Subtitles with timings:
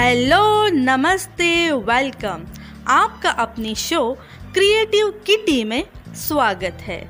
[0.00, 2.44] Hello, नमस्ते, welcome.
[2.88, 4.16] आपका अपनी शो
[4.54, 5.84] क्रिएटिव किटी में
[6.14, 7.04] स्वागत है।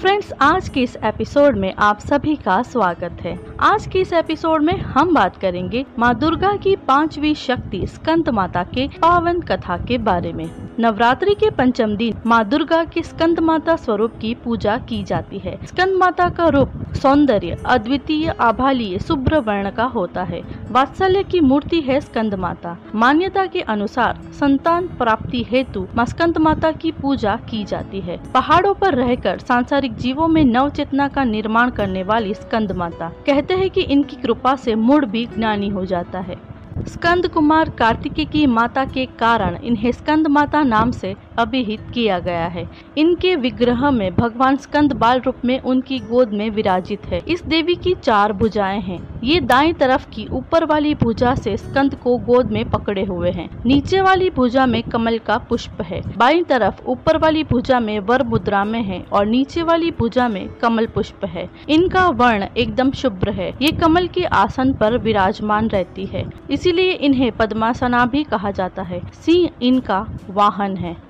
[0.00, 4.62] फ्रेंड्स, आज के इस एपिसोड में आप सभी का स्वागत है। आज के इस एपिसोड
[4.62, 9.98] में हम बात करेंगे माँ दुर्गा की पांचवी शक्ति, स्कंद माता के पावन कथा के
[9.98, 15.02] बारे में। नवरात्रि के पंचम दिन माँ दुर्गा के स्कंद माता स्वरूप की पूजा की
[15.04, 21.22] जाती है। स्कंद माता का रूप सौंदर्य, अद्वितीय, आभालीय, शुभ्र वर्ण का होता है। वात्सल्य
[21.22, 26.92] की मूर्ति है स्कंद माता। मान्यता के अनुसार संतान प्राप्ति हेतु माँ स्कंद माता की
[26.92, 32.02] पूजा की जाती है। पहाड़ों पर रहकर सांसारिक जीवों में नव चेतना का निर्माण करने
[32.02, 36.57] वाली स्कंद माता। कहते हैं कि इनकी कृपा से मूड भी ज्ञानी हो जाता है।
[36.86, 42.46] स्कंद कुमार कार्तिकी की माता के कारण इन्हें स्कंद माता नाम से अभिहित किया गया
[42.46, 47.44] है। इनके विग्रह में भगवान स्कंद बाल रूप में उनकी गोद में विराजित है। इस
[47.44, 52.16] देवी की चार भुजाएँ हैं। ये दाएँ तरफ़ की ऊपर वाली भुजा से स्कंद को
[52.18, 56.82] गोद में पकड़े हुए हैं। नीचे वाली भुजा में कमल का पुष्प है। बाई तरफ़
[56.86, 61.24] ऊपर वाली भुजा में वर मुद्रा में है और नीचे वाली भुजा में कमल पुष्प
[61.24, 66.92] है। इनका वर्ण एकदम शुभ्र है। ये कमल के आसन पर विराजमान रहती है। इसीलिए
[66.92, 71.07] इन्हें पद्मासना भी कहा जाता है। सिंह इनका वाहन है।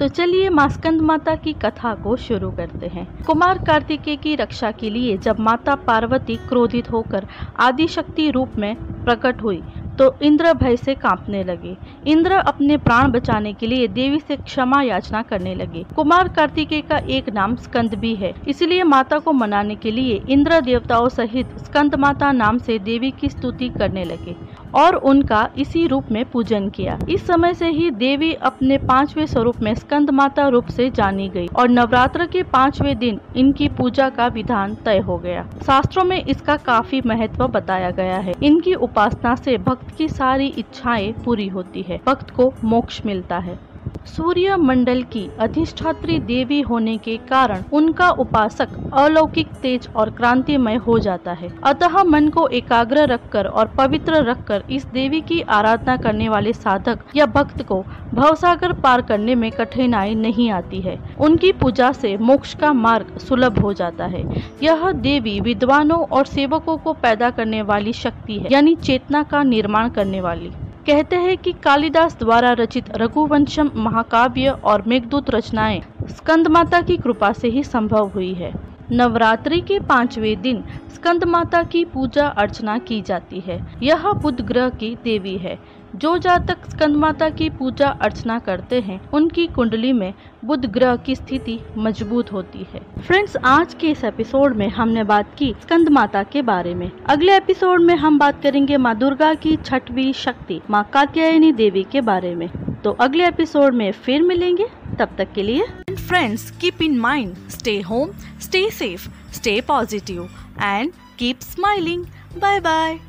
[0.00, 4.90] तो चलिए मास्कंद माता की कथा को शुरू करते हैं। कुमार कार्तिकेय की रक्षा के
[4.90, 7.26] लिए जब माता पार्वती क्रोधित होकर
[7.60, 8.74] आदि शक्ति रूप में
[9.04, 9.62] प्रकट हुई
[9.98, 14.80] तो इंद्र भय से कांपने लगे। इंद्र अपने प्राण बचाने के लिए देवी से क्षमा
[14.82, 19.74] याचना करने लगे। कुमार कार्तिकेय का एक नाम स्कंद भी है। इसलिए माता को मनाने
[19.74, 24.36] के लिए इंद्र देवताओं सहित स्कंद माता नाम से देवी की स्तुति करने लगे।
[24.74, 29.62] और उनका इसी रूप में पूजन किया। इस समय से ही देवी अपने पांचवे स्वरूप
[29.62, 34.26] में स्कंद माता रूप से जानी गई और नवरात्र के पांचवे दिन इनकी पूजा का
[34.26, 39.56] विधान तय हो गया। शास्त्रों में इसका काफ़ी महत्व बताया गया है। इनकी उपासना से
[39.58, 43.58] भक्त की सारी इच्छाएँ पूरी होती है। भक्त को मोक्ष मिलता है।
[44.06, 50.98] सूर्य मंडल की अधिष्ठात्री देवी होने के कारण उनका उपासक अलौकिक तेज और क्रांतिमय हो
[50.98, 56.28] जाता है। अतः मन को एकाग्र रखकर और पवित्र रखकर इस देवी की आराधना करने
[56.28, 57.82] वाले साधक या भक्त को
[58.14, 63.58] भवसागर पार करने में कठिनाई नहीं आती है। उनकी पूजा से मोक्ष का मार्ग सुलभ
[63.58, 64.22] हो जाता है।
[64.62, 69.88] यह देवी विद्वानों और सेवकों को पैदा करने वाली शक्ति है, यानी चेतना का निर्माण
[69.88, 70.50] करने वाली।
[70.86, 77.32] कहते हैं कि कालिदास द्वारा रचित रघुवंशम महाकाव्य और मेघदूत रचनाएँ स्कंद माता की कृपा
[77.32, 78.54] से ही संभव हुई है।
[78.92, 80.64] नवरात्रि के पांचवे दिन
[80.94, 85.58] स्कंद माता की पूजा अर्चना की जाती है। यह बुध ग्रह की देवी है।
[85.94, 90.14] जो जातक स्कंद माता की पूजा अर्चना करते हैं, उनकी कुंडली में
[90.44, 95.34] बुध ग्रह की स्थिति मज़बूत होती है। फ्रेंड्स, आज के इस एपिसोड में हमने बात
[95.38, 99.56] की स्कंद माता के बारे में। अगले एपिसोड में हम बात करेंगे माँ दुर्गा की
[99.56, 102.48] छठवीं शक्ति, माँ कात्यायनी देवी के बारे में।
[102.84, 104.66] तो अगले एपिसोड में फिर मिलेंगे।
[104.98, 105.64] तब तक के लिए
[106.08, 108.10] friends keep in mind stay home
[108.46, 112.08] Stay safe, stay positive, and keep smiling.
[112.46, 113.00] Bye bye.